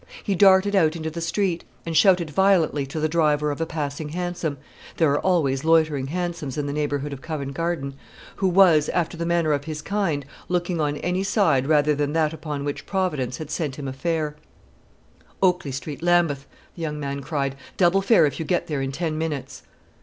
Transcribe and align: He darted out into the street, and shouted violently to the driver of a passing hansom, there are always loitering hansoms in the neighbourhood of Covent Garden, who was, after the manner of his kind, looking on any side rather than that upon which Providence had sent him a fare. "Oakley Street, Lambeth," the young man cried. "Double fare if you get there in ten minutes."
He 0.23 0.33
darted 0.33 0.75
out 0.75 0.95
into 0.95 1.11
the 1.11 1.21
street, 1.21 1.63
and 1.85 1.95
shouted 1.95 2.31
violently 2.31 2.87
to 2.87 2.99
the 2.99 3.07
driver 3.07 3.51
of 3.51 3.61
a 3.61 3.67
passing 3.67 4.09
hansom, 4.09 4.57
there 4.97 5.11
are 5.11 5.19
always 5.19 5.63
loitering 5.63 6.07
hansoms 6.07 6.57
in 6.57 6.65
the 6.65 6.73
neighbourhood 6.73 7.13
of 7.13 7.21
Covent 7.21 7.53
Garden, 7.53 7.93
who 8.37 8.47
was, 8.47 8.89
after 8.89 9.15
the 9.15 9.27
manner 9.27 9.51
of 9.51 9.65
his 9.65 9.83
kind, 9.83 10.25
looking 10.49 10.81
on 10.81 10.97
any 10.97 11.21
side 11.21 11.67
rather 11.67 11.93
than 11.93 12.13
that 12.13 12.33
upon 12.33 12.63
which 12.65 12.87
Providence 12.87 13.37
had 13.37 13.51
sent 13.51 13.75
him 13.75 13.87
a 13.87 13.93
fare. 13.93 14.35
"Oakley 15.39 15.71
Street, 15.71 16.01
Lambeth," 16.01 16.47
the 16.73 16.81
young 16.81 16.99
man 16.99 17.21
cried. 17.21 17.55
"Double 17.77 18.01
fare 18.01 18.25
if 18.25 18.39
you 18.39 18.43
get 18.45 18.65
there 18.65 18.81
in 18.81 18.91
ten 18.91 19.19
minutes." 19.19 19.61